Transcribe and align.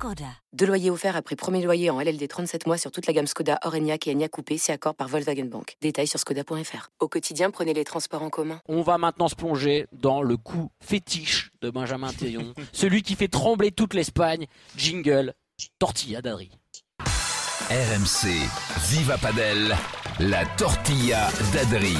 Skoda. 0.00 0.24
Deux 0.54 0.64
loyers 0.64 0.88
offerts 0.88 1.14
après 1.14 1.36
premier 1.36 1.62
loyer 1.62 1.90
en 1.90 2.00
LLD 2.00 2.26
37 2.26 2.66
mois 2.66 2.78
sur 2.78 2.90
toute 2.90 3.06
la 3.06 3.12
gamme 3.12 3.26
Skoda, 3.26 3.58
Orenia 3.64 3.96
et 4.06 4.10
Enya 4.10 4.30
Coupé, 4.30 4.56
c'est 4.56 4.72
accord 4.72 4.94
par 4.94 5.08
Volkswagen 5.08 5.44
Bank. 5.44 5.76
Détails 5.82 6.06
sur 6.06 6.18
skoda.fr. 6.18 6.88
Au 7.00 7.08
quotidien, 7.08 7.50
prenez 7.50 7.74
les 7.74 7.84
transports 7.84 8.22
en 8.22 8.30
commun. 8.30 8.62
On 8.66 8.80
va 8.80 8.96
maintenant 8.96 9.28
se 9.28 9.34
plonger 9.34 9.88
dans 9.92 10.22
le 10.22 10.38
coup 10.38 10.70
fétiche 10.80 11.50
de 11.60 11.68
Benjamin 11.68 12.14
Théon, 12.14 12.54
celui 12.72 13.02
qui 13.02 13.14
fait 13.14 13.28
trembler 13.28 13.72
toute 13.72 13.92
l'Espagne. 13.92 14.46
Jingle, 14.74 15.34
tortilla 15.78 16.22
d'Adri. 16.22 16.50
RMC, 17.68 18.30
Viva 18.88 19.18
Padel, 19.18 19.76
la 20.18 20.46
tortilla 20.56 21.28
d'Adri. 21.52 21.98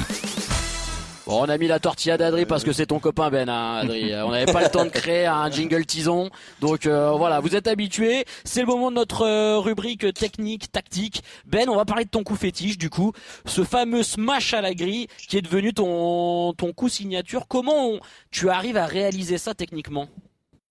Bon, 1.27 1.39
on 1.43 1.49
a 1.49 1.57
mis 1.59 1.67
la 1.67 1.79
tortilla 1.79 2.17
d'Adri 2.17 2.45
parce 2.45 2.63
que 2.63 2.73
c'est 2.73 2.87
ton 2.87 2.99
copain 2.99 3.29
Ben, 3.29 3.47
hein, 3.47 3.81
Adri. 3.83 4.11
On 4.15 4.31
n'avait 4.31 4.51
pas 4.51 4.63
le 4.63 4.69
temps 4.69 4.85
de 4.85 4.89
créer 4.89 5.27
un 5.27 5.51
jingle 5.51 5.85
tison. 5.85 6.31
Donc 6.61 6.87
euh, 6.87 7.11
voilà, 7.11 7.39
vous 7.39 7.55
êtes 7.55 7.67
habitués. 7.67 8.25
C'est 8.43 8.61
le 8.61 8.65
moment 8.65 8.89
de 8.89 8.95
notre 8.95 9.25
euh, 9.27 9.59
rubrique 9.59 10.13
technique, 10.15 10.71
tactique. 10.71 11.23
Ben, 11.45 11.69
on 11.69 11.75
va 11.75 11.85
parler 11.85 12.05
de 12.05 12.09
ton 12.09 12.23
coup 12.23 12.35
fétiche 12.35 12.79
du 12.79 12.89
coup. 12.89 13.11
Ce 13.45 13.63
fameux 13.63 14.01
smash 14.01 14.55
à 14.55 14.61
la 14.61 14.73
grille 14.73 15.07
qui 15.27 15.37
est 15.37 15.41
devenu 15.41 15.73
ton, 15.73 16.53
ton 16.53 16.73
coup 16.73 16.89
signature. 16.89 17.45
Comment 17.47 17.99
tu 18.31 18.49
arrives 18.49 18.77
à 18.77 18.87
réaliser 18.87 19.37
ça 19.37 19.53
techniquement? 19.53 20.07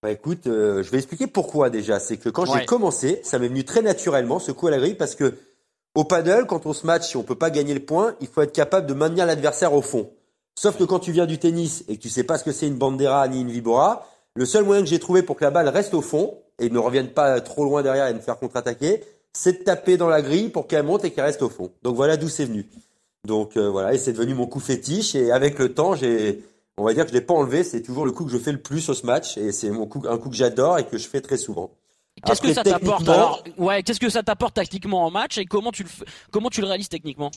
Bah 0.02 0.11
écoute, 0.11 0.46
euh, 0.46 0.83
je 0.83 0.91
vais 0.91 0.98
expliquer 0.98 1.27
pourquoi 1.28 1.70
déjà. 1.70 2.00
C'est 2.00 2.17
que 2.17 2.28
quand 2.28 2.46
j'ai 2.46 2.64
commencé, 2.64 3.20
ça 3.22 3.39
m'est 3.39 3.48
venu 3.48 3.64
très 3.64 3.83
naturellement 3.83 4.39
ce 4.41 4.50
coup 4.50 4.67
à 4.67 4.70
la 4.72 4.78
grille 4.78 4.94
parce 4.94 5.14
que 5.14 5.34
au 5.94 6.05
paddle, 6.05 6.46
quand 6.46 6.67
on 6.67 6.72
se 6.72 6.86
match, 6.86 7.08
si 7.08 7.17
on 7.17 7.22
peut 7.22 7.34
pas 7.34 7.50
gagner 7.50 7.74
le 7.74 7.80
point, 7.80 8.17
il 8.20 8.27
faut 8.27 8.42
être 8.42 8.52
capable 8.52 8.86
de 8.86 8.94
maintenir 8.94 9.27
l'adversaire 9.27 9.74
au 9.74 9.83
fond. 9.83 10.11
Sauf 10.62 10.77
que 10.77 10.84
quand 10.84 10.98
tu 10.98 11.11
viens 11.11 11.25
du 11.25 11.39
tennis 11.39 11.86
et 11.89 11.97
que 11.97 12.03
tu 12.03 12.11
sais 12.11 12.22
pas 12.22 12.36
ce 12.36 12.44
que 12.44 12.53
c'est 12.53 12.66
une 12.66 12.75
bandera 12.75 13.27
ni 13.28 13.41
une 13.41 13.50
vibora, 13.50 14.06
le 14.34 14.44
seul 14.44 14.62
moyen 14.62 14.83
que 14.83 14.89
j'ai 14.89 14.98
trouvé 14.98 15.22
pour 15.22 15.36
que 15.36 15.44
la 15.44 15.50
balle 15.50 15.70
reste 15.70 15.94
au 15.94 16.02
fond 16.02 16.36
et 16.58 16.69
ne 16.69 16.78
revienne 16.78 17.08
pas 17.08 17.41
trop 17.41 17.64
loin 17.64 17.83
derrière 17.83 18.08
et 18.08 18.12
me 18.12 18.20
faire 18.20 18.39
contre-attaquer, 18.39 19.02
c'est 19.33 19.61
de 19.61 19.64
taper 19.64 19.97
dans 19.97 20.11
la 20.11 20.20
grille 20.20 20.50
pour 20.50 20.67
qu'elle 20.67 20.83
monte 20.83 21.02
et 21.06 21.12
qu'elle 21.12 21.25
reste 21.25 21.41
au 21.41 21.48
fond. 21.48 21.72
Donc 21.83 21.97
voilà 21.97 22.19
d'où 22.19 22.28
c'est 22.28 22.44
venu. 22.44 22.69
Donc 23.27 23.56
euh, 23.56 23.70
voilà, 23.70 23.94
et 23.94 23.98
c'est 23.98 24.12
devenu 24.12 24.34
mon 24.34 24.47
coup 24.47 24.61
fétiche 24.61 25.14
et 25.14 25.33
avec 25.33 25.58
le 25.58 25.72
temps, 25.72 25.94
j'ai 25.94 26.44
on 26.77 26.84
va 26.84 26.92
dire 26.92 27.05
que 27.05 27.08
je 27.08 27.14
l'ai 27.14 27.22
pas 27.22 27.33
enlevé. 27.33 27.64
C'est 27.64 27.80
toujours 27.80 28.05
le 28.05 28.12
coup 28.12 28.27
que 28.27 28.30
je 28.30 28.36
fais 28.36 28.52
le 28.52 28.61
plus 28.61 28.86
au 28.91 28.95
match 29.05 29.39
et 29.39 29.52
c'est 29.52 29.70
mon 29.70 29.86
coup, 29.86 30.02
un 30.06 30.19
coup 30.19 30.28
que 30.28 30.36
j'adore 30.36 30.78
et 30.78 30.84
que 30.84 30.98
je 30.98 31.08
fais 31.08 31.22
très 31.22 31.39
souvent. 31.39 31.70
Qu'est-ce 32.22 32.42
que 32.42 32.52
ça 32.52 32.64
t'apporte 32.64 33.08
alors? 33.08 33.42
Ouais, 33.56 33.83
qu'est-ce 33.83 34.00
que 34.00 34.11
ça 34.11 34.22
t'apporte 34.22 34.56
tactiquement 34.56 35.06
en 35.06 35.11
match 35.11 35.39
et 35.39 35.47
comment 35.47 35.72
tu 35.72 35.84
le 35.84 35.89
comment 36.30 36.50
tu 36.50 36.61
le 36.61 36.67
réalises 36.67 36.91
techniquement? 36.91 37.30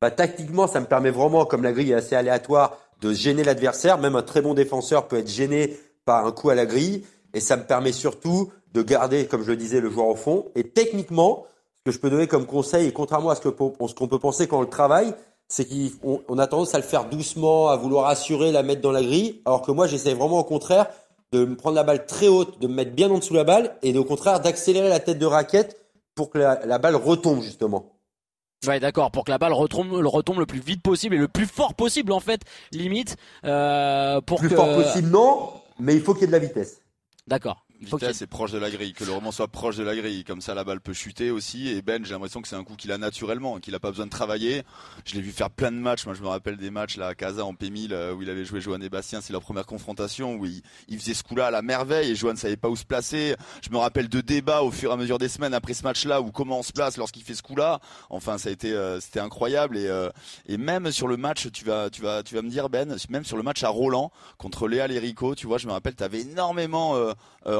Bah 0.00 0.10
tactiquement, 0.10 0.66
ça 0.66 0.80
me 0.80 0.86
permet 0.86 1.10
vraiment, 1.10 1.44
comme 1.46 1.62
la 1.62 1.72
grille 1.72 1.92
est 1.92 1.94
assez 1.94 2.14
aléatoire, 2.14 2.76
de 3.00 3.12
gêner 3.12 3.44
l'adversaire. 3.44 3.98
Même 3.98 4.16
un 4.16 4.22
très 4.22 4.42
bon 4.42 4.54
défenseur 4.54 5.08
peut 5.08 5.18
être 5.18 5.30
gêné 5.30 5.76
par 6.04 6.26
un 6.26 6.32
coup 6.32 6.50
à 6.50 6.54
la 6.54 6.66
grille 6.66 7.04
et 7.34 7.40
ça 7.40 7.56
me 7.56 7.64
permet 7.64 7.92
surtout 7.92 8.50
de 8.72 8.82
garder, 8.82 9.26
comme 9.26 9.42
je 9.42 9.50
le 9.50 9.56
disais, 9.56 9.80
le 9.80 9.90
joueur 9.90 10.08
au 10.08 10.16
fond. 10.16 10.46
Et 10.54 10.64
techniquement, 10.64 11.44
ce 11.76 11.82
que 11.84 11.90
je 11.90 11.98
peux 11.98 12.10
donner 12.10 12.26
comme 12.26 12.46
conseil, 12.46 12.86
et 12.86 12.92
contrairement 12.92 13.30
à 13.30 13.34
ce 13.34 13.40
qu'on 13.40 14.08
peut 14.08 14.18
penser 14.18 14.46
quand 14.46 14.58
on 14.58 14.62
le 14.62 14.68
travaille, 14.68 15.14
c'est 15.48 15.66
qu'on 16.00 16.38
a 16.38 16.46
tendance 16.46 16.74
à 16.74 16.78
le 16.78 16.84
faire 16.84 17.04
doucement, 17.04 17.68
à 17.68 17.76
vouloir 17.76 18.06
assurer, 18.06 18.52
la 18.52 18.62
mettre 18.62 18.80
dans 18.80 18.92
la 18.92 19.02
grille, 19.02 19.42
alors 19.44 19.62
que 19.62 19.70
moi 19.70 19.86
j'essaie 19.86 20.14
vraiment 20.14 20.40
au 20.40 20.44
contraire 20.44 20.86
de 21.32 21.44
me 21.44 21.56
prendre 21.56 21.76
la 21.76 21.82
balle 21.82 22.06
très 22.06 22.28
haute, 22.28 22.60
de 22.60 22.66
me 22.66 22.74
mettre 22.74 22.92
bien 22.92 23.10
en 23.10 23.18
dessous 23.18 23.32
de 23.32 23.38
la 23.38 23.44
balle, 23.44 23.76
et 23.82 23.96
au 23.96 24.04
contraire 24.04 24.40
d'accélérer 24.40 24.88
la 24.88 25.00
tête 25.00 25.18
de 25.18 25.26
raquette 25.26 25.78
pour 26.14 26.30
que 26.30 26.38
la, 26.38 26.78
balle 26.78 26.96
retombe 26.96 27.42
justement. 27.42 27.95
Ouais, 28.66 28.80
d'accord, 28.80 29.10
pour 29.10 29.24
que 29.24 29.30
la 29.30 29.38
balle 29.38 29.52
retombe, 29.52 30.00
le 30.00 30.08
retombe 30.08 30.38
le 30.38 30.46
plus 30.46 30.60
vite 30.60 30.82
possible 30.82 31.14
et 31.14 31.18
le 31.18 31.28
plus 31.28 31.46
fort 31.46 31.74
possible 31.74 32.12
en 32.12 32.20
fait, 32.20 32.40
limite. 32.72 33.16
Euh, 33.44 34.20
pour 34.20 34.40
plus 34.40 34.48
fort 34.48 34.74
possible, 34.74 35.08
non, 35.08 35.52
mais 35.78 35.94
il 35.94 36.00
faut 36.00 36.14
qu'il 36.14 36.22
y 36.22 36.24
ait 36.24 36.28
de 36.28 36.32
la 36.32 36.38
vitesse. 36.38 36.80
D'accord 37.26 37.65
vitesse 37.80 38.22
est 38.22 38.26
proche 38.26 38.52
de 38.52 38.58
la 38.58 38.70
grille, 38.70 38.92
que 38.92 39.04
le 39.04 39.12
roman 39.12 39.32
soit 39.32 39.48
proche 39.48 39.76
de 39.76 39.82
la 39.82 39.94
grille, 39.94 40.24
comme 40.24 40.40
ça 40.40 40.54
la 40.54 40.64
balle 40.64 40.80
peut 40.80 40.92
chuter 40.92 41.30
aussi. 41.30 41.68
Et 41.68 41.82
Ben, 41.82 42.04
j'ai 42.04 42.12
l'impression 42.12 42.40
que 42.40 42.48
c'est 42.48 42.56
un 42.56 42.64
coup 42.64 42.74
qu'il 42.74 42.92
a 42.92 42.98
naturellement, 42.98 43.58
qu'il 43.58 43.74
a 43.74 43.80
pas 43.80 43.90
besoin 43.90 44.06
de 44.06 44.10
travailler. 44.10 44.62
Je 45.04 45.14
l'ai 45.14 45.20
vu 45.20 45.30
faire 45.30 45.50
plein 45.50 45.72
de 45.72 45.76
matchs. 45.76 46.06
Moi, 46.06 46.14
je 46.14 46.22
me 46.22 46.28
rappelle 46.28 46.56
des 46.56 46.70
matchs 46.70 46.96
là 46.96 47.08
à 47.08 47.14
Casa 47.14 47.44
en 47.44 47.52
P1000 47.52 47.92
euh, 47.92 48.14
où 48.14 48.22
il 48.22 48.30
avait 48.30 48.44
joué 48.44 48.60
Johan 48.60 48.80
et 48.80 48.88
Bastien. 48.88 49.20
C'est 49.20 49.32
leur 49.32 49.42
première 49.42 49.66
confrontation 49.66 50.36
où 50.36 50.46
il, 50.46 50.62
faisait 50.98 51.14
ce 51.14 51.22
coup-là 51.22 51.46
à 51.46 51.50
la 51.50 51.62
merveille 51.62 52.10
et 52.10 52.14
Johan 52.14 52.32
ne 52.32 52.38
savait 52.38 52.56
pas 52.56 52.68
où 52.68 52.76
se 52.76 52.84
placer. 52.84 53.36
Je 53.62 53.70
me 53.70 53.78
rappelle 53.78 54.08
de 54.08 54.20
débats 54.20 54.62
au 54.62 54.70
fur 54.70 54.90
et 54.90 54.94
à 54.94 54.96
mesure 54.96 55.18
des 55.18 55.28
semaines 55.28 55.54
après 55.54 55.74
ce 55.74 55.82
match-là 55.82 56.20
où 56.20 56.30
comment 56.30 56.60
on 56.60 56.62
se 56.62 56.72
place 56.72 56.96
lorsqu'il 56.96 57.22
fait 57.22 57.34
ce 57.34 57.42
coup-là. 57.42 57.80
Enfin, 58.10 58.38
ça 58.38 58.48
a 58.48 58.52
été, 58.52 58.72
euh, 58.72 59.00
c'était 59.00 59.20
incroyable 59.20 59.76
et, 59.76 59.86
euh, 59.86 60.10
et 60.46 60.56
même 60.56 60.90
sur 60.92 61.08
le 61.08 61.16
match, 61.16 61.50
tu 61.52 61.64
vas, 61.64 61.90
tu 61.90 62.02
vas, 62.02 62.22
tu 62.22 62.34
vas 62.34 62.42
me 62.42 62.48
dire 62.48 62.68
Ben, 62.68 62.96
même 63.10 63.24
sur 63.24 63.36
le 63.36 63.42
match 63.42 63.62
à 63.62 63.68
Roland 63.68 64.10
contre 64.38 64.68
Léa 64.68 64.86
Lérico, 64.86 65.34
tu 65.34 65.46
vois, 65.46 65.58
je 65.58 65.66
me 65.66 65.72
rappelle, 65.72 65.94
tu 65.94 66.04
avais 66.04 66.20
énormément 66.20 66.96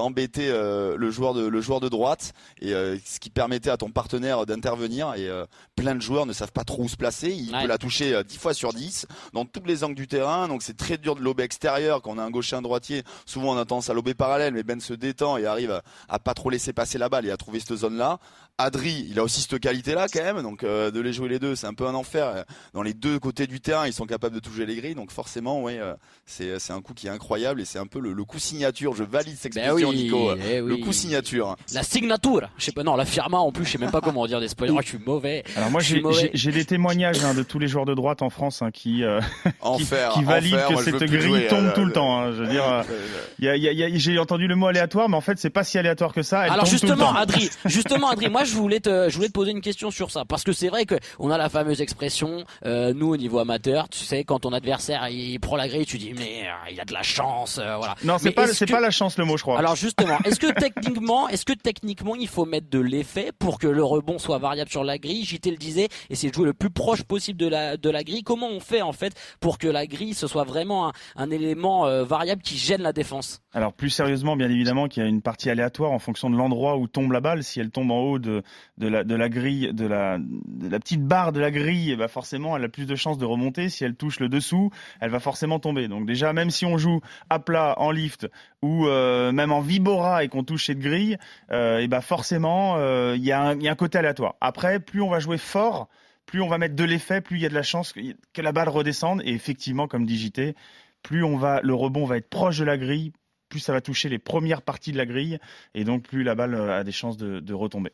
embêté 0.07 0.49
le 0.49 1.11
joueur 1.11 1.35
de 1.35 1.47
le 1.57 1.61
joueur 1.61 1.81
de 1.81 1.89
droite 1.89 2.33
et 2.61 2.73
euh, 2.73 2.97
ce 3.05 3.19
qui 3.19 3.31
permettait 3.31 3.71
à 3.71 3.77
ton 3.77 3.91
partenaire 3.91 4.47
d'intervenir 4.47 5.15
et 5.15 5.29
euh, 5.29 5.47
plein 5.75 5.95
de 5.95 6.01
joueurs 6.01 6.27
ne 6.27 6.33
savent 6.33 6.53
pas 6.53 6.65
trop 6.65 6.85
où 6.85 6.89
se 6.89 6.97
placer. 6.97 7.31
Il 7.31 7.51
peut 7.51 7.67
la 7.67 7.79
toucher 7.79 8.23
10 8.23 8.37
euh, 8.37 8.39
fois 8.39 8.55
sur 8.55 8.73
10 8.73 9.07
dans 9.33 9.45
tous 9.45 9.65
les 9.65 9.85
angles 9.85 9.95
du 9.95 10.07
terrain. 10.07 10.49
Donc 10.49 10.63
c'est 10.63 10.77
très 10.77 10.99
dur 10.99 11.17
de 11.17 11.21
lober 11.21 11.43
extérieur 11.43 12.03
quand 12.03 12.13
on 12.13 12.19
a 12.19 12.23
un 12.23 12.31
gaucher 12.31 12.57
un 12.57 12.63
droitier. 12.63 13.03
Souvent 13.25 13.55
on 13.55 13.59
a 13.59 13.65
tendance 13.65 13.91
à 13.91 13.95
lober 13.95 14.15
parallèle 14.15 14.55
mais 14.55 14.63
Ben 14.63 14.81
se 14.81 14.95
détend 14.95 15.37
et 15.37 15.47
arrive 15.47 15.83
à, 16.09 16.19
pas 16.19 16.35
trop 16.35 16.51
laisser 16.51 16.73
passer 16.73 16.99
la 16.99 17.09
balle 17.09 17.27
et 17.27 17.31
à 17.31 17.37
trouver 17.37 17.61
cette 17.61 17.77
zone 17.77 17.97
là 17.97 18.19
Adri, 18.59 19.07
il 19.11 19.19
a 19.19 19.23
aussi 19.23 19.43
cette 19.43 19.61
qualité-là 19.61 20.07
quand 20.11 20.23
même, 20.23 20.41
donc 20.41 20.65
de 20.65 20.99
les 20.99 21.13
jouer 21.13 21.29
les 21.29 21.39
deux, 21.39 21.55
c'est 21.57 21.67
un 21.67 21.75
peu 21.75 21.87
un 21.87 21.93
enfer. 21.93 22.47
Dans 22.73 22.81
les 22.81 22.95
deux 22.95 23.19
côtés 23.19 23.47
du 23.47 23.61
terrain, 23.61 23.87
ils 23.87 23.93
sont 23.93 24.07
capables 24.07 24.35
de 24.35 24.41
toucher 24.41 24.65
les 24.65 24.77
grilles, 24.77 24.95
donc 24.95 25.11
forcément, 25.11 25.63
oui, 25.63 25.77
c'est 26.25 26.59
c'est 26.59 26.73
un 26.73 26.81
coup 26.81 26.95
qui 26.95 27.07
est 27.07 27.11
incroyable 27.11 27.61
et 27.61 27.67
c'est 27.67 27.79
un 27.79 27.87
peu 27.87 28.01
le, 28.01 28.25
coup 28.25 28.39
signature. 28.39 28.95
Je 28.95 29.05
valide 29.05 29.37
cette 29.37 29.55
ben 29.55 29.65
expression, 29.65 29.93
Nico. 29.97 30.31
Eh 30.49 30.61
le 30.61 30.77
coup 30.77 30.93
signature. 30.93 31.57
La 31.73 31.83
signature. 31.83 32.49
Je 32.59 32.65
sais 32.65 32.73
pas, 32.73 32.83
non, 32.83 32.97
la 32.97 33.05
firma 33.05 33.39
en 33.39 33.53
plus, 33.53 33.65
je 33.65 33.73
sais 33.73 33.79
même 33.79 33.91
pas 33.91 34.01
comment 34.01 34.27
dire 34.27 34.41
des 34.41 34.49
spoilers. 34.49 34.75
Oh, 34.77 34.81
je 34.83 34.89
suis 34.89 34.99
mauvais. 35.05 35.45
Alors 35.57 35.71
moi, 35.71 35.81
j'ai 35.81 36.53
des 36.53 36.65
témoignages 36.65 37.25
hein, 37.25 37.35
de 37.35 37.43
tous 37.43 37.59
les 37.59 37.69
joueurs 37.69 37.85
de 37.85 37.95
droite 37.95 38.23
en 38.23 38.31
France 38.31 38.63
hein, 38.63 38.71
qui, 38.73 39.05
euh, 39.05 39.21
qui, 40.15 40.25
valident 40.25 40.59
que 40.69 40.83
cette 40.83 41.05
grille 41.05 41.47
tombe 41.49 41.73
tout 41.75 41.85
le 41.85 41.93
temps. 41.93 42.21
Hein. 42.21 42.33
Je 42.33 42.43
veux 42.43 42.49
dire, 42.49 43.99
j'ai 43.99 44.19
entendu 44.19 44.47
le 44.47 44.57
mot 44.57 44.67
aléatoire, 44.67 45.09
mais 45.09 45.17
en 45.17 45.21
fait, 45.21 45.39
c'est 45.39 45.51
pas 45.51 45.65
si 45.65 45.79
aléatoire 45.79 46.13
que 46.13 46.23
ça. 46.23 46.47
Elle 46.47 46.53
Alors 46.53 46.65
tombe 46.65 46.73
justement, 46.73 46.95
tout 46.95 47.01
le 47.01 47.07
temps. 47.07 47.15
Adri, 47.15 47.51
justement, 47.67 48.09
Adri, 48.09 48.29
moi, 48.29 48.45
je 48.45 48.55
voulais 48.55 48.81
te, 48.81 49.09
je 49.09 49.17
voulais 49.17 49.29
te 49.29 49.33
poser 49.33 49.51
une 49.53 49.61
question 49.61 49.91
sur 49.91 50.11
ça, 50.11 50.25
parce 50.25 50.45
que 50.45 50.53
c'est 50.53 50.69
vrai 50.69 50.87
que 50.87 50.95
on 51.19 51.31
a 51.31 51.39
la 51.39 51.49
fameuse 51.49 51.81
expression, 51.81 52.45
euh, 52.65 52.93
nous 52.95 53.09
au 53.09 53.17
niveau 53.17 53.39
amateur, 53.39 53.89
tu 53.89 54.05
sais, 54.05 54.25
quand 54.25 54.41
ton 54.41 54.53
adversaire 54.53 55.09
il 55.09 55.39
prend 55.41 55.57
la 55.57 55.69
grille, 55.69 55.87
tu 55.87 55.99
dis 55.99 56.13
mais 56.17 56.45
euh, 56.45 56.71
il 56.71 56.81
a 56.81 56.85
de 56.85 56.93
la 56.93 57.03
chance, 57.03 57.57
voilà. 57.57 57.95
Non, 58.05 58.19
c'est 58.19 58.31
pas, 58.31 58.47
c'est 58.49 58.67
pas 58.67 58.81
la 58.81 58.91
chance 58.91 59.19
le 59.19 59.25
mot, 59.25 59.37
je 59.37 59.43
crois. 59.43 59.59
Alors 59.59 59.75
justement, 59.87 60.19
est-ce 60.25 60.41
que 60.41 60.53
techniquement, 60.53 61.29
est-ce 61.29 61.45
que 61.45 61.53
techniquement 61.53 62.17
il 62.17 62.27
faut 62.27 62.45
mettre 62.45 62.69
de 62.69 62.81
l'effet 62.81 63.31
pour 63.39 63.59
que 63.59 63.69
le 63.69 63.85
rebond 63.85 64.19
soit 64.19 64.39
variable 64.39 64.69
sur 64.69 64.83
la 64.83 64.99
grille 64.99 65.25
JT 65.25 65.51
le 65.53 65.57
disait, 65.57 65.89
essayer 66.11 66.31
de 66.31 66.35
jouer 66.35 66.47
le 66.47 66.55
plus 66.55 66.71
proche 66.71 67.05
possible 67.05 67.39
de 67.39 67.47
la, 67.47 68.03
grille. 68.03 68.25
Comment 68.25 68.49
on 68.49 68.59
fait 68.59 68.83
en 68.83 68.93
fait 68.93 69.15
pour 69.39 69.59
que 69.59 69.69
la 69.69 69.87
grille 69.87 70.15
ce 70.15 70.27
soit 70.27 70.43
vraiment 70.43 70.93
un, 71.15 71.31
élément 71.31 71.87
euh, 71.87 72.05
variable 72.05 72.43
qui 72.43 72.57
gêne 72.57 72.83
la 72.83 72.93
défense? 72.93 73.43
Alors 73.53 73.73
plus 73.73 73.91
sérieusement, 73.91 74.37
bien 74.37 74.51
évidemment 74.51 74.89
qu'il 74.89 75.05
y 75.05 75.07
a 75.07 75.09
une 75.09 75.23
partie 75.23 75.51
aléatoire 75.51 75.93
en 75.93 76.01
fonction 76.01 76.31
de 76.31 76.37
l'endroit 76.37 76.77
où 76.77 76.89
tombe 76.89 77.13
la 77.13 77.21
balle. 77.21 77.45
Si 77.45 77.61
elle 77.61 77.71
tombe 77.71 77.93
en 77.93 78.01
haut 78.01 78.19
de, 78.19 78.43
la, 78.79 79.29
grille, 79.29 79.71
de 79.73 79.87
la, 79.87 80.19
petite 80.81 81.05
barre 81.05 81.33
de 81.33 81.41
la 81.41 81.53
grille, 81.53 81.95
bah 81.97 82.09
forcément 82.09 82.57
elle 82.57 82.65
a 82.65 82.69
plus 82.69 82.87
de 82.87 82.97
chances 82.97 83.19
de 83.19 83.25
remonter. 83.25 83.69
Si 83.69 83.85
elle 83.85 83.95
touche 83.95 84.19
le 84.19 84.29
dessous, 84.29 84.71
elle 85.01 85.11
va 85.11 85.21
forcément 85.21 85.61
tomber. 85.61 85.87
Donc 85.87 86.07
déjà, 86.07 86.33
même 86.33 86.51
si 86.51 86.67
on 86.67 86.77
joue 86.77 87.01
à 87.31 87.39
plat, 87.39 87.75
en 87.79 87.93
lift 87.93 88.29
ou 88.67 88.89
euh, 88.89 89.31
même 89.31 89.53
en 89.53 89.61
vibora 89.61 90.25
et 90.25 90.29
qu'on 90.29 90.43
touche 90.43 90.67
cette 90.67 90.81
grille, 90.81 91.17
euh, 91.53 91.79
et 91.79 91.87
bah 91.87 92.01
forcément, 92.01 92.77
euh, 92.79 93.15
il 93.17 93.25
y, 93.25 93.31
a 93.31 93.41
un 93.49 93.75
côté 93.77 93.99
aléatoire. 93.99 94.35
Après, 94.41 94.81
plus 94.81 95.01
on 95.01 95.09
va 95.09 95.21
jouer 95.21 95.39
fort, 95.39 95.89
plus 96.27 96.43
on 96.43 96.49
va 96.49 96.59
mettre 96.59 96.75
de 96.75 96.85
l'effet, 96.85 97.21
plus 97.21 97.37
il 97.37 97.43
y 97.43 97.47
a 97.47 97.49
de 97.49 97.55
la 97.55 97.63
chance 97.63 97.93
que, 97.93 98.43
la 98.43 98.53
balle 98.53 98.69
redescende. 98.69 99.23
Et 99.25 99.33
effectivement, 99.33 99.87
comme 99.87 100.05
dit 100.05 100.19
JT, 100.19 100.57
plus 101.03 101.23
on 101.23 101.37
va, 101.37 101.61
le 101.63 101.75
rebond 101.75 102.07
va 102.07 102.17
être 102.17 102.29
proche 102.29 102.59
de 102.59 102.65
la 102.65 102.77
grille, 102.77 103.13
plus 103.49 103.61
ça 103.61 103.73
va 103.73 103.81
toucher 103.81 104.09
les 104.09 104.19
premières 104.19 104.63
parties 104.63 104.91
de 104.91 104.99
la 104.99 105.07
grille, 105.07 105.39
et 105.75 105.85
donc 105.85 106.03
plus 106.03 106.25
la 106.25 106.35
balle 106.35 106.55
a 106.55 106.83
des 106.83 106.93
chances 106.93 107.17
de 107.17 107.55
retomber. 107.55 107.93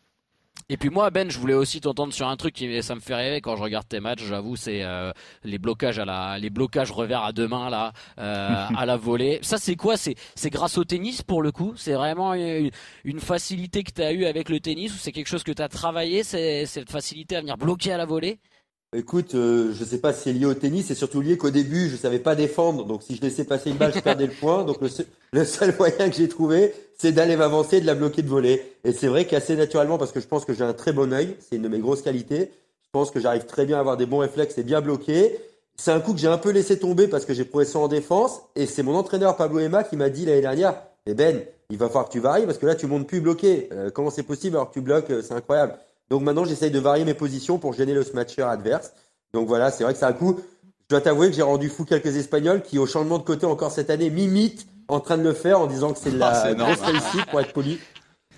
Et 0.69 0.77
puis 0.77 0.89
moi 0.89 1.11
Ben, 1.11 1.31
je 1.31 1.39
voulais 1.39 1.55
aussi 1.55 1.81
t'entendre 1.81 2.13
sur 2.15 2.29
un 2.29 2.37
truc 2.37 2.55
qui 2.55 2.83
ça 2.83 2.95
me 2.95 3.01
fait 3.01 3.15
rêver 3.15 3.41
quand 3.41 3.57
je 3.57 3.63
regarde 3.63 3.87
tes 3.87 4.01
matchs. 4.01 4.23
J'avoue, 4.25 4.57
c'est 4.57 4.83
euh, 4.83 5.13
les 5.45 5.59
blocages 5.59 5.99
à 5.99 6.05
la, 6.05 6.39
les 6.39 6.51
blocages 6.51 6.91
revers 6.91 7.23
à 7.23 7.33
deux 7.33 7.49
mains 7.49 7.69
là, 7.69 7.93
euh, 8.19 8.67
à 8.77 8.87
la 8.87 8.97
volée. 8.97 9.39
Ça 9.43 9.59
c'est 9.59 9.77
quoi? 9.77 9.97
C'est 9.97 10.15
c'est 10.35 10.51
grâce 10.51 10.79
au 10.79 10.85
tennis 10.85 11.23
pour 11.23 11.43
le 11.43 11.53
coup? 11.53 11.75
C'est 11.77 11.93
vraiment 11.93 12.35
une, 12.35 12.71
facilité 13.21 13.83
que 13.85 13.93
tu 13.93 14.03
as 14.03 14.13
eu 14.13 14.25
avec 14.25 14.49
le 14.49 14.61
tennis 14.61 14.95
ou 14.95 14.97
c'est 14.97 15.13
quelque 15.13 15.29
chose 15.29 15.45
que 15.45 15.53
tu 15.53 15.63
as 15.63 15.69
travaillé 15.69 16.25
C'est 16.25 16.67
cette 16.67 16.91
facilité 16.91 17.37
à 17.37 17.41
venir 17.41 17.57
bloquer 17.59 17.93
à 17.93 17.99
la 17.99 18.07
volée? 18.07 18.39
Écoute, 18.95 19.35
euh, 19.35 19.73
je 19.73 19.85
sais 19.85 19.97
pas 19.97 20.13
si 20.13 20.25
c'est 20.25 20.33
lié 20.35 20.45
au 20.45 20.53
tennis, 20.53 20.89
c'est 20.89 20.95
surtout 20.95 21.23
lié 21.23 21.39
qu'au 21.39 21.49
début, 21.49 21.89
je 21.89 21.97
savais 21.97 22.19
pas 22.19 22.35
défendre. 22.35 22.85
Donc 22.85 23.03
si 23.03 23.17
je 23.17 23.23
laissais 23.23 23.45
passer 23.45 23.71
une 23.71 23.79
balle, 23.79 23.95
je 23.95 24.01
perdais 24.01 24.27
le 24.27 24.33
point. 24.33 24.65
Donc 24.65 24.83
le 24.83 24.89
seul, 24.91 25.07
le 25.33 25.47
seul 25.47 25.75
moyen 25.79 26.11
que 26.11 26.15
j'ai 26.15 26.29
trouvé, 26.29 26.75
c'est 26.99 27.13
d'aller 27.13 27.37
m'avancer 27.37 27.79
et 27.79 27.81
de 27.81 27.87
la 27.87 27.95
bloquer 27.95 28.21
de 28.21 28.29
voler. 28.29 28.63
Et 28.85 28.93
c'est 28.93 29.07
vrai 29.07 29.25
qu'assez 29.25 29.57
naturellement, 29.57 29.97
parce 29.97 30.13
que 30.13 30.21
je 30.21 30.27
pense 30.27 30.45
que 30.45 30.53
j'ai 30.53 30.65
un 30.65 30.75
très 30.75 30.93
bon 30.93 31.11
œil, 31.11 31.37
c'est 31.41 31.57
une 31.57 31.63
de 31.63 31.69
mes 31.69 31.79
grosses 31.79 32.03
qualités. 32.03 32.51
Je 32.85 32.91
pense 32.93 33.11
que 33.11 33.19
j'arrive 33.19 33.47
très 33.47 33.65
bien 33.65 33.79
à 33.79 33.81
avoir 33.81 33.97
des 33.97 34.05
bons 34.05 34.19
réflexes 34.19 34.59
et 34.59 34.63
bien 34.63 34.83
bloquer. 34.83 35.39
C'est 35.77 35.91
un 35.91 36.01
coup 36.01 36.13
que 36.13 36.21
j'ai 36.21 36.29
un 36.29 36.37
peu 36.37 36.51
laissé 36.51 36.79
tomber 36.79 37.09
parce 37.09 37.25
que 37.25 37.33
j'ai 37.33 37.47
progressé 37.47 37.79
en 37.79 37.89
défense. 37.89 38.43
Et 38.57 38.67
c'est 38.67 38.83
mon 38.83 38.95
entraîneur 38.95 39.39
Pablo 39.39 39.61
Emma 39.61 39.85
qui 39.85 39.97
m'a 39.97 40.11
dit 40.11 40.27
l'année 40.27 40.43
dernière, 40.43 40.75
eh 41.07 41.15
Ben, 41.15 41.41
il 41.71 41.79
va 41.79 41.87
falloir 41.87 42.09
que 42.09 42.13
tu 42.13 42.21
varies 42.21 42.45
parce 42.45 42.59
que 42.59 42.67
là 42.67 42.75
tu 42.75 42.87
montes 42.87 43.07
plus 43.07 43.23
bloqué. 43.23 43.71
Euh, 43.73 43.91
comment 43.91 44.11
c'est 44.11 44.23
possible 44.23 44.57
alors 44.57 44.69
que 44.69 44.75
tu 44.75 44.83
bloques 44.83 45.09
euh, 45.09 45.23
C'est 45.23 45.33
incroyable. 45.33 45.79
Donc 46.13 46.21
maintenant, 46.21 46.45
j'essaye 46.45 46.71
de 46.71 46.79
varier 46.79 47.07
mes 47.07 47.15
positions 47.15 47.57
pour 47.57 47.73
gêner 47.73 47.95
le 47.95 48.03
smatcher 48.03 48.43
adverse. 48.43 48.93
Donc 49.33 49.49
voilà, 49.49 49.71
c'est 49.71 49.83
vrai 49.83 49.95
que 49.95 49.99
c'est 49.99 50.05
un 50.05 50.13
coup. 50.13 50.39
Je 50.83 50.89
dois 50.91 51.01
t'avouer 51.01 51.31
que 51.31 51.35
j'ai 51.35 51.41
rendu 51.41 51.71
fou 51.71 51.87
quelques 51.87 52.15
Espagnols 52.19 52.61
qui, 52.61 52.79
au 52.79 52.85
changement 52.85 53.17
de 53.17 53.23
côté 53.23 53.47
encore 53.47 53.71
cette 53.71 53.89
année, 53.89 54.11
m'imitent 54.11 54.67
en 54.89 55.01
train 55.01 55.17
de 55.17 55.23
le 55.23 55.33
faire 55.33 55.59
en 55.59 55.67
disant 55.67 55.95
que 55.95 55.99
c'est 55.99 56.11
de 56.11 56.19
la 56.19 56.39
Ah, 56.39 56.53
grosse 56.53 56.83
réussite 56.83 57.25
pour 57.31 57.41
être 57.41 57.55
poli. 57.55 57.79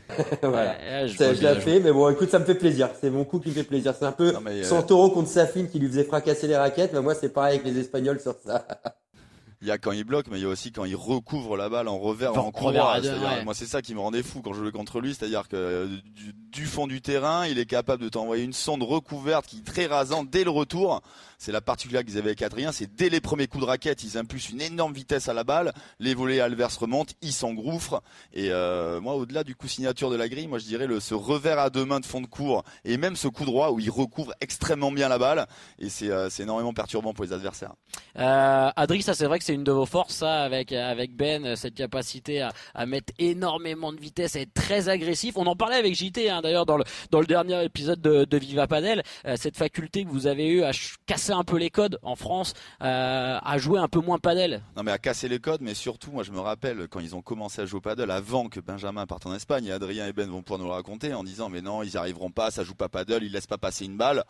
voilà. 0.43 0.77
Ouais, 1.03 1.09
je 1.09 1.43
l'ai 1.43 1.61
fait, 1.61 1.81
mais 1.81 1.91
bon, 1.91 2.09
écoute, 2.11 2.31
ça 2.31 2.39
me 2.39 2.45
fait 2.45 2.55
plaisir. 2.55 2.91
C'est 3.01 3.11
mon 3.11 3.25
coup 3.25 3.41
qui 3.41 3.49
me 3.49 3.55
fait 3.55 3.65
plaisir. 3.65 3.93
C'est 3.99 4.07
un 4.07 4.13
peu 4.13 4.31
Non, 4.31 4.41
mais, 4.41 4.61
euh, 4.61 4.63
Santoro 4.63 5.11
contre 5.11 5.29
Safin 5.29 5.65
qui 5.65 5.81
lui 5.81 5.89
faisait 5.89 6.05
fracasser 6.05 6.47
les 6.47 6.57
raquettes. 6.57 6.93
Mais 6.93 7.03
moi, 7.03 7.17
c'est 7.17 7.31
pareil 7.31 7.59
avec 7.59 7.75
les 7.75 7.81
Espagnols 7.81 8.21
sur 8.21 8.37
ça. 8.47 8.69
Il 9.65 9.69
y 9.69 9.71
a 9.71 9.79
quand 9.79 9.93
il 9.93 10.05
bloque, 10.05 10.27
mais 10.31 10.39
il 10.39 10.43
y 10.43 10.45
a 10.45 10.49
aussi 10.51 10.73
quand 10.73 10.85
il 10.85 10.95
recouvre 10.95 11.57
la 11.57 11.71
balle 11.71 11.89
en 11.89 11.99
revers, 11.99 12.37
En 12.37 12.49
en 12.49 12.53
ouais. 13.15 13.45
Moi, 13.45 13.55
c'est 13.55 13.65
ça 13.65 13.81
qui 13.81 13.95
me 13.95 14.01
rendait 14.01 14.23
fou 14.23 14.43
quand 14.43 14.53
je 14.53 14.59
jouais 14.59 14.73
contre 14.73 15.01
lui, 15.01 15.15
c'est-à-dire 15.15 15.49
que 15.49 15.89
du, 16.15 16.35
du 16.53 16.67
fond 16.67 16.87
du 16.87 17.01
terrain, 17.01 17.47
il 17.47 17.59
est 17.59 17.65
capable 17.65 18.03
de 18.03 18.11
t'envoyer 18.11 18.45
une 18.45 18.53
sonde 18.53 18.83
recouverte 18.83 19.47
qui 19.47 19.61
est 19.61 19.67
très 19.67 19.87
rasante 19.87 20.29
dès 20.29 20.45
le 20.45 20.51
retour. 20.51 21.01
C'est 21.45 21.53
la 21.53 21.61
particularité 21.61 22.11
qu'ils 22.11 22.19
avaient 22.19 22.31
avec 22.31 22.41
Adrien, 22.41 22.73
c'est 22.73 22.95
dès 22.95 23.11
les 23.11 23.21
premiers 23.21 23.49
coups 23.49 23.65
de 23.65 23.69
raquette, 23.69 24.03
ils 24.03 24.17
impulsent 24.17 24.49
une 24.49 24.63
énorme 24.63 24.95
vitesse 24.95 25.29
à 25.29 25.35
la 25.35 25.45
balle, 25.45 25.75
les 26.01 26.15
volets 26.15 26.41
adverses 26.41 26.79
remontent, 26.79 27.13
ils 27.21 27.35
s'engouffrent. 27.35 28.03
Et 28.33 28.49
euh, 28.51 28.99
moi, 29.03 29.15
au-delà 29.15 29.45
du 29.45 29.55
coup 29.55 29.69
signature 29.69 30.09
de 30.09 30.17
la 30.17 30.27
grille, 30.31 30.49
moi 30.49 30.59
je 30.59 30.65
dirais 30.65 30.89
ce 31.01 31.13
revers 31.13 31.59
à 31.59 31.69
deux 31.69 31.85
mains 31.85 32.01
de 32.01 32.07
fond 32.07 32.23
de 32.23 32.27
cours 32.27 32.65
et 32.87 32.97
même 32.97 33.15
ce 33.15 33.29
coup 33.29 33.45
droit 33.45 33.73
où 33.73 33.79
il 33.79 33.91
recouvre 33.91 34.33
extrêmement 34.41 34.91
bien 34.91 35.11
la 35.11 35.19
balle. 35.19 35.47
Et 35.79 35.91
c'est 35.91 36.09
euh, 36.09 36.31
énormément 36.39 36.73
perturbant 36.73 37.13
pour 37.13 37.27
les 37.27 37.35
adversaires. 37.35 37.75
Euh, 38.19 38.71
Adri, 38.75 39.03
ça 39.03 39.13
c'est 39.13 39.27
vrai 39.27 39.39
que 39.39 39.45
c'est 39.45 39.53
une 39.53 39.65
de 39.65 39.73
vos 39.73 39.85
forces, 39.85 40.15
ça, 40.15 40.45
avec 40.45 40.73
avec 40.73 41.15
Ben, 41.15 41.57
cette 41.57 41.75
capacité 41.75 42.49
à, 42.75 42.87
mettre 42.87 43.13
énormément 43.19 43.93
de 43.93 44.01
vitesse, 44.01 44.37
à 44.37 44.41
être 44.41 44.55
très 44.55 44.89
agressif. 44.89 45.37
On 45.37 45.45
en 45.45 45.57
parlait 45.57 45.77
avec 45.77 45.95
JT, 45.95 46.31
hein, 46.31 46.41
d'ailleurs, 46.41 46.65
dans 46.65 46.79
le 46.79 46.85
dans 47.11 47.21
le 47.21 47.27
dernier 47.27 47.63
épisode 47.65 48.01
de, 48.01 48.25
de 48.25 48.39
Viva 48.39 48.67
Padel, 48.67 49.03
euh, 49.27 49.37
cette 49.37 49.59
faculté 49.59 50.05
que 50.05 50.09
vous 50.09 50.27
avez 50.27 50.49
eue 50.49 50.63
à 50.63 50.71
casser 51.05 51.34
un 51.35 51.45
peu 51.45 51.57
les 51.57 51.71
codes 51.71 51.99
en 52.03 52.17
France, 52.17 52.55
euh, 52.83 53.39
à 53.43 53.59
jouer 53.59 53.79
un 53.79 53.89
peu 53.89 54.01
moins 54.01 54.19
padel. 54.19 54.63
Non 54.77 54.83
mais 54.83 54.93
à 54.93 54.99
casser 54.99 55.29
les 55.29 55.39
codes, 55.39 55.61
mais 55.61 55.75
surtout, 55.75 56.11
moi 56.11 56.23
je 56.23 56.33
me 56.33 56.41
rappelle 56.41 56.89
quand 56.89 57.01
ils 57.01 57.15
ont 57.15 57.23
commencé 57.23 57.63
à 57.63 57.67
jouer 57.67 57.79
au 57.79 57.81
paddle 57.81 58.11
avant 58.11 58.49
que 58.49 58.61
Benjamin 58.61 59.07
parte 59.07 59.27
en 59.27 59.35
Espagne, 59.35 59.71
Adrien 59.71 60.07
et 60.07 60.13
Ben 60.13 60.31
vont 60.31 60.43
pouvoir 60.43 60.61
nous 60.61 60.67
le 60.67 60.73
raconter 60.73 61.15
en 61.15 61.25
disant 61.25 61.49
mais 61.49 61.63
non, 61.63 61.83
ils 61.83 61.97
arriveront 61.97 62.31
pas, 62.31 62.51
ça 62.51 62.65
joue 62.65 62.75
pas 62.75 62.89
paddle, 62.89 63.23
ils 63.23 63.33
laissent 63.33 63.47
pas 63.47 63.59
passer 63.59 63.85
une 63.85 63.97
balle. 63.97 64.25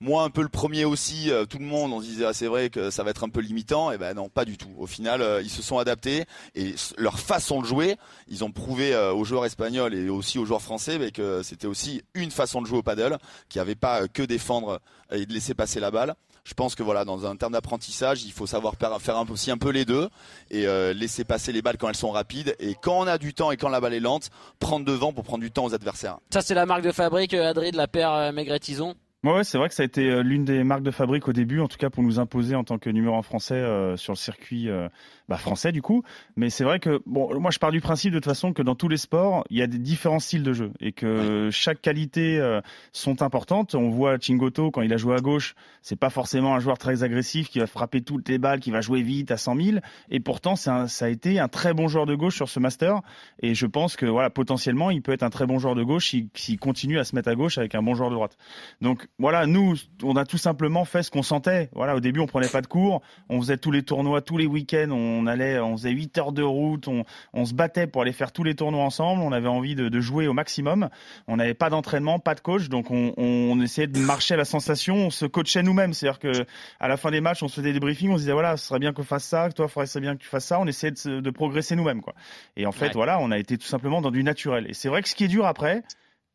Moi 0.00 0.22
un 0.22 0.30
peu 0.30 0.42
le 0.42 0.48
premier 0.48 0.84
aussi, 0.84 1.28
euh, 1.28 1.44
tout 1.44 1.58
le 1.58 1.64
monde 1.64 1.92
on 1.92 2.00
disait 2.00 2.24
ah, 2.24 2.32
c'est 2.32 2.46
vrai 2.46 2.70
que 2.70 2.88
ça 2.88 3.02
va 3.02 3.10
être 3.10 3.24
un 3.24 3.28
peu 3.30 3.40
limitant, 3.40 3.90
et 3.90 3.98
ben 3.98 4.14
non 4.14 4.28
pas 4.28 4.44
du 4.44 4.56
tout. 4.56 4.72
Au 4.78 4.86
final 4.86 5.20
euh, 5.22 5.42
ils 5.42 5.50
se 5.50 5.60
sont 5.60 5.78
adaptés 5.78 6.24
et 6.54 6.76
leur 6.96 7.18
façon 7.18 7.60
de 7.60 7.66
jouer, 7.66 7.96
ils 8.28 8.44
ont 8.44 8.52
prouvé 8.52 8.94
euh, 8.94 9.12
aux 9.12 9.24
joueurs 9.24 9.44
espagnols 9.44 9.96
et 9.96 10.08
aussi 10.08 10.38
aux 10.38 10.44
joueurs 10.44 10.62
français 10.62 11.10
que 11.10 11.42
c'était 11.42 11.66
aussi 11.66 12.04
une 12.14 12.30
façon 12.30 12.62
de 12.62 12.68
jouer 12.68 12.78
au 12.78 12.82
paddle, 12.84 13.18
qui 13.48 13.58
avait 13.58 13.74
pas 13.74 14.06
que 14.06 14.22
défendre 14.22 14.78
et 15.10 15.26
de 15.26 15.32
laisser 15.32 15.54
passer 15.54 15.80
la 15.80 15.90
balle. 15.90 16.14
Je 16.44 16.54
pense 16.54 16.76
que 16.76 16.84
voilà, 16.84 17.04
dans 17.04 17.26
un 17.26 17.34
terme 17.34 17.54
d'apprentissage, 17.54 18.22
il 18.22 18.30
faut 18.30 18.46
savoir 18.46 18.74
faire 19.00 19.24
aussi 19.30 19.50
un 19.50 19.58
peu 19.58 19.70
les 19.70 19.84
deux 19.84 20.08
et 20.50 20.66
laisser 20.94 21.24
passer 21.24 21.52
les 21.52 21.60
balles 21.60 21.76
quand 21.76 21.88
elles 21.88 21.96
sont 21.96 22.10
rapides 22.10 22.54
et 22.58 22.74
quand 22.80 23.00
on 23.00 23.06
a 23.06 23.18
du 23.18 23.34
temps 23.34 23.50
et 23.50 23.56
quand 23.56 23.68
la 23.68 23.80
balle 23.80 23.94
est 23.94 24.00
lente, 24.00 24.30
prendre 24.58 24.86
devant 24.86 25.12
pour 25.12 25.24
prendre 25.24 25.42
du 25.42 25.50
temps 25.50 25.64
aux 25.64 25.74
adversaires. 25.74 26.18
Ça 26.32 26.40
c'est 26.40 26.54
la 26.54 26.66
marque 26.66 26.82
de 26.82 26.92
fabrique, 26.92 27.34
Adri, 27.34 27.72
de 27.72 27.76
la 27.76 27.88
paire 27.88 28.32
Maigret-Tison. 28.32 28.94
Ouais, 29.24 29.32
ouais, 29.32 29.42
c'est 29.42 29.58
vrai 29.58 29.68
que 29.68 29.74
ça 29.74 29.82
a 29.82 29.86
été 29.86 30.08
euh, 30.12 30.22
l'une 30.22 30.44
des 30.44 30.62
marques 30.62 30.84
de 30.84 30.92
fabrique 30.92 31.26
au 31.26 31.32
début, 31.32 31.58
en 31.58 31.66
tout 31.66 31.76
cas 31.76 31.90
pour 31.90 32.04
nous 32.04 32.20
imposer 32.20 32.54
en 32.54 32.62
tant 32.62 32.78
que 32.78 32.88
numéro 32.88 33.16
un 33.16 33.22
français 33.22 33.56
euh, 33.56 33.96
sur 33.96 34.12
le 34.12 34.16
circuit 34.16 34.68
euh, 34.68 34.88
bah, 35.28 35.36
français 35.38 35.72
du 35.72 35.82
coup. 35.82 36.04
Mais 36.36 36.50
c'est 36.50 36.62
vrai 36.62 36.78
que 36.78 37.00
bon, 37.04 37.40
moi 37.40 37.50
je 37.50 37.58
pars 37.58 37.72
du 37.72 37.80
principe 37.80 38.12
de 38.12 38.18
toute 38.18 38.26
façon 38.26 38.52
que 38.52 38.62
dans 38.62 38.76
tous 38.76 38.86
les 38.86 38.96
sports, 38.96 39.42
il 39.50 39.58
y 39.58 39.62
a 39.62 39.66
des 39.66 39.78
différents 39.78 40.20
styles 40.20 40.44
de 40.44 40.52
jeu 40.52 40.70
et 40.78 40.92
que 40.92 41.48
chaque 41.50 41.82
qualité 41.82 42.38
euh, 42.38 42.60
sont 42.92 43.20
importantes. 43.20 43.74
On 43.74 43.88
voit 43.90 44.18
Chingoto 44.20 44.70
quand 44.70 44.82
il 44.82 44.92
a 44.92 44.96
joué 44.96 45.16
à 45.16 45.20
gauche, 45.20 45.56
c'est 45.82 45.98
pas 45.98 46.10
forcément 46.10 46.54
un 46.54 46.60
joueur 46.60 46.78
très 46.78 47.02
agressif 47.02 47.48
qui 47.48 47.58
va 47.58 47.66
frapper 47.66 48.02
toutes 48.02 48.28
les 48.28 48.38
balles, 48.38 48.60
qui 48.60 48.70
va 48.70 48.80
jouer 48.82 49.02
vite 49.02 49.32
à 49.32 49.36
100 49.36 49.56
000. 49.60 49.78
Et 50.10 50.20
pourtant, 50.20 50.54
c'est 50.54 50.70
un- 50.70 50.86
ça 50.86 51.06
a 51.06 51.08
été 51.08 51.40
un 51.40 51.48
très 51.48 51.74
bon 51.74 51.88
joueur 51.88 52.06
de 52.06 52.14
gauche 52.14 52.36
sur 52.36 52.48
ce 52.48 52.60
master. 52.60 53.00
Et 53.42 53.56
je 53.56 53.66
pense 53.66 53.96
que 53.96 54.06
voilà, 54.06 54.30
potentiellement, 54.30 54.90
il 54.92 55.02
peut 55.02 55.10
être 55.12 55.24
un 55.24 55.30
très 55.30 55.46
bon 55.46 55.58
joueur 55.58 55.74
de 55.74 55.82
gauche 55.82 56.10
s'il 56.10 56.28
s'il 56.34 56.60
continue 56.60 57.00
à 57.00 57.04
se 57.04 57.16
mettre 57.16 57.28
à 57.30 57.34
gauche 57.34 57.58
avec 57.58 57.74
un 57.74 57.82
bon 57.82 57.94
joueur 57.96 58.10
de 58.10 58.14
droite. 58.14 58.36
Donc 58.80 59.07
voilà, 59.20 59.46
nous, 59.46 59.74
on 60.04 60.14
a 60.16 60.24
tout 60.24 60.38
simplement 60.38 60.84
fait 60.84 61.02
ce 61.02 61.10
qu'on 61.10 61.24
sentait. 61.24 61.70
Voilà, 61.74 61.96
au 61.96 62.00
début, 62.00 62.20
on 62.20 62.26
prenait 62.26 62.48
pas 62.48 62.60
de 62.60 62.68
cours, 62.68 63.02
on 63.28 63.40
faisait 63.40 63.56
tous 63.56 63.72
les 63.72 63.82
tournois, 63.82 64.22
tous 64.22 64.36
les 64.36 64.46
week-ends, 64.46 64.90
on 64.92 65.26
allait, 65.26 65.58
on 65.58 65.76
faisait 65.76 65.90
8 65.90 66.18
heures 66.18 66.32
de 66.32 66.42
route, 66.44 66.86
on, 66.86 67.04
on 67.32 67.44
se 67.44 67.52
battait 67.52 67.88
pour 67.88 68.02
aller 68.02 68.12
faire 68.12 68.30
tous 68.30 68.44
les 68.44 68.54
tournois 68.54 68.84
ensemble. 68.84 69.22
On 69.22 69.32
avait 69.32 69.48
envie 69.48 69.74
de, 69.74 69.88
de 69.88 70.00
jouer 70.00 70.28
au 70.28 70.34
maximum. 70.34 70.88
On 71.26 71.36
n'avait 71.36 71.54
pas 71.54 71.68
d'entraînement, 71.68 72.20
pas 72.20 72.36
de 72.36 72.40
coach, 72.40 72.68
donc 72.68 72.92
on, 72.92 73.12
on 73.16 73.60
essayait 73.60 73.88
de 73.88 73.98
marcher 73.98 74.34
à 74.34 74.36
la 74.36 74.44
sensation. 74.44 74.94
On 75.06 75.10
se 75.10 75.26
coachait 75.26 75.62
nous-mêmes, 75.64 75.94
c'est-à-dire 75.94 76.20
que 76.20 76.46
à 76.78 76.86
la 76.86 76.96
fin 76.96 77.10
des 77.10 77.20
matchs, 77.20 77.42
on 77.42 77.48
se 77.48 77.56
faisait 77.60 77.72
des 77.72 77.80
briefings, 77.80 78.10
on 78.10 78.16
se 78.16 78.20
disait 78.20 78.32
voilà, 78.32 78.56
ce 78.56 78.66
serait 78.68 78.78
bien 78.78 78.92
qu'on 78.92 79.02
fasse 79.02 79.24
ça, 79.24 79.48
toi, 79.50 79.66
il 79.68 79.72
faudrait 79.72 80.00
bien 80.00 80.14
que 80.16 80.22
tu 80.22 80.28
fasses 80.28 80.46
ça. 80.46 80.60
On 80.60 80.66
essayait 80.66 80.92
de, 80.92 80.98
se- 80.98 81.20
de 81.20 81.30
progresser 81.30 81.74
nous-mêmes, 81.74 82.02
quoi. 82.02 82.14
Et 82.56 82.66
en 82.66 82.72
fait, 82.72 82.86
Ouais. 82.86 82.92
voilà, 82.94 83.18
on 83.20 83.30
a 83.32 83.38
été 83.38 83.58
tout 83.58 83.66
simplement 83.66 84.00
dans 84.00 84.10
du 84.12 84.22
naturel. 84.22 84.66
Et 84.68 84.74
c'est 84.74 84.88
vrai 84.88 85.02
que 85.02 85.08
ce 85.08 85.14
qui 85.16 85.24
est 85.24 85.28
dur 85.28 85.44
après, 85.46 85.82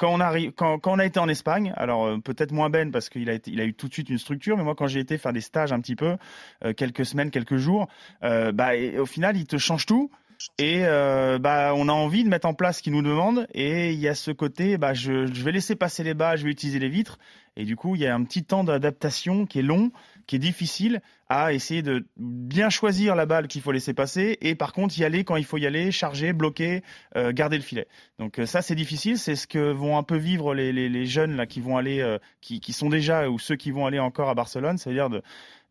quand 0.03 0.13
on 0.13 0.19
arrive, 0.19 0.51
quand, 0.51 0.79
quand 0.79 0.91
on 0.91 0.99
a 0.99 1.05
été 1.05 1.17
en 1.21 1.29
Espagne, 1.29 1.73
alors 1.77 2.05
euh, 2.07 2.17
peut-être 2.17 2.51
moins 2.51 2.69
Ben 2.69 2.91
parce 2.91 3.07
qu'il 3.07 3.29
a 3.29 3.33
été, 3.33 3.51
il 3.51 3.61
a 3.61 3.63
eu 3.63 3.73
tout 3.73 3.87
de 3.87 3.93
suite 3.93 4.09
une 4.09 4.17
structure, 4.17 4.57
mais 4.57 4.63
moi 4.63 4.75
quand 4.75 4.85
j'ai 4.85 4.99
été 4.99 5.17
faire 5.17 5.31
des 5.31 5.39
stages 5.39 5.71
un 5.71 5.79
petit 5.79 5.95
peu, 5.95 6.17
euh, 6.65 6.73
quelques 6.73 7.05
semaines, 7.05 7.31
quelques 7.31 7.55
jours, 7.55 7.87
euh, 8.21 8.51
bah 8.51 8.75
et 8.75 8.99
au 8.99 9.05
final 9.05 9.37
il 9.37 9.45
te 9.45 9.57
change 9.57 9.85
tout. 9.85 10.11
Et 10.57 10.81
euh, 10.85 11.39
bah 11.39 11.73
on 11.75 11.87
a 11.87 11.91
envie 11.91 12.23
de 12.23 12.29
mettre 12.29 12.47
en 12.47 12.53
place 12.53 12.77
ce 12.77 12.83
qu'il 12.83 12.93
nous 12.93 13.01
demande 13.01 13.47
et 13.53 13.93
il 13.93 13.99
y 13.99 14.07
a 14.07 14.15
ce 14.15 14.31
côté 14.31 14.77
bah 14.77 14.93
je, 14.93 15.27
je 15.27 15.43
vais 15.43 15.51
laisser 15.51 15.75
passer 15.75 16.03
les 16.03 16.13
balles, 16.13 16.37
je 16.37 16.43
vais 16.45 16.51
utiliser 16.51 16.79
les 16.79 16.89
vitres. 16.89 17.17
Et 17.55 17.65
du 17.65 17.75
coup 17.75 17.95
il 17.95 18.01
y 18.01 18.07
a 18.07 18.15
un 18.15 18.23
petit 18.23 18.43
temps 18.43 18.63
d'adaptation 18.63 19.45
qui 19.45 19.59
est 19.59 19.63
long, 19.63 19.91
qui 20.25 20.37
est 20.37 20.39
difficile 20.39 21.01
à 21.29 21.53
essayer 21.53 21.81
de 21.81 22.05
bien 22.17 22.69
choisir 22.69 23.15
la 23.15 23.25
balle 23.25 23.47
qu'il 23.47 23.61
faut 23.61 23.71
laisser 23.71 23.93
passer. 23.93 24.37
Et 24.41 24.55
par 24.55 24.73
contre 24.73 24.97
y 24.97 25.03
aller 25.03 25.23
quand 25.23 25.35
il 25.35 25.45
faut 25.45 25.57
y 25.57 25.65
aller, 25.65 25.91
charger, 25.91 26.33
bloquer, 26.33 26.83
euh, 27.15 27.31
garder 27.31 27.57
le 27.57 27.63
filet. 27.63 27.87
Donc 28.19 28.39
euh, 28.39 28.45
ça 28.45 28.61
c'est 28.61 28.75
difficile, 28.75 29.17
c'est 29.17 29.35
ce 29.35 29.47
que 29.47 29.71
vont 29.71 29.97
un 29.97 30.03
peu 30.03 30.17
vivre 30.17 30.53
les, 30.55 30.73
les, 30.73 30.89
les 30.89 31.05
jeunes 31.05 31.35
là 31.35 31.45
qui 31.45 31.61
vont 31.61 31.77
aller, 31.77 31.99
euh, 31.99 32.17
qui, 32.41 32.59
qui 32.59 32.73
sont 32.73 32.89
déjà 32.89 33.29
ou 33.29 33.39
ceux 33.39 33.55
qui 33.55 33.71
vont 33.71 33.85
aller 33.85 33.99
encore 33.99 34.29
à 34.29 34.35
Barcelone, 34.35 34.77
c'est-à-dire 34.77 35.09
de, 35.09 35.21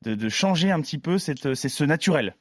de, 0.03 0.15
de 0.15 0.29
changer 0.29 0.71
un 0.71 0.81
petit 0.81 0.99
peu 0.99 1.19
cette, 1.19 1.55
c'est 1.55 1.69
ce 1.69 1.85
naturel. 1.85 2.35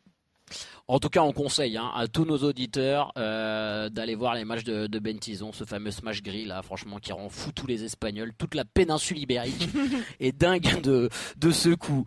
En 0.88 1.00
tout 1.00 1.10
cas, 1.10 1.22
on 1.22 1.32
conseille 1.32 1.78
hein, 1.78 1.92
à 1.96 2.08
tous 2.08 2.26
nos 2.26 2.38
auditeurs 2.38 3.12
euh, 3.18 3.90
d'aller 3.90 4.16
voir 4.16 4.36
les 4.36 4.46
matchs 4.46 4.64
de, 4.64 4.88
de 4.88 5.00
Ben 5.00 5.18
Tison, 5.20 5.52
ce 5.52 5.64
fameux 5.64 5.92
Smash 5.92 6.22
Grill 6.22 6.48
là, 6.48 6.62
franchement, 6.62 6.98
qui 7.00 7.12
rend 7.14 7.30
fou 7.30 7.52
tous 7.52 7.68
les 7.68 7.84
Espagnols, 7.84 8.32
toute 8.38 8.56
la 8.56 8.66
péninsule 8.66 9.18
ibérique 9.20 9.70
est 10.20 10.38
dingue 10.38 10.82
de, 10.82 11.10
de 11.38 11.52
ce 11.52 11.70
coup. 11.70 12.04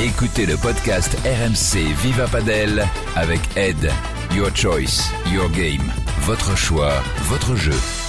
Écoutez 0.00 0.46
le 0.46 0.56
podcast 0.56 1.14
RMC 1.24 1.92
Viva 2.02 2.26
Padel 2.26 2.86
avec 3.14 3.40
Ed. 3.56 3.90
Your 4.34 4.54
choice, 4.54 5.12
your 5.30 5.50
game. 5.50 5.92
Votre 6.20 6.56
choix, 6.56 7.02
votre 7.28 7.54
jeu. 7.54 8.01